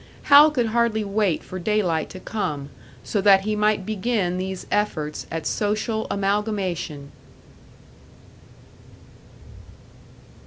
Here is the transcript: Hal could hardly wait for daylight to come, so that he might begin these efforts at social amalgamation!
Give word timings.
Hal 0.33 0.49
could 0.49 0.65
hardly 0.65 1.03
wait 1.03 1.43
for 1.43 1.59
daylight 1.59 2.09
to 2.09 2.19
come, 2.19 2.71
so 3.03 3.21
that 3.21 3.41
he 3.41 3.55
might 3.55 3.85
begin 3.85 4.39
these 4.39 4.65
efforts 4.71 5.27
at 5.29 5.45
social 5.45 6.07
amalgamation! 6.09 7.11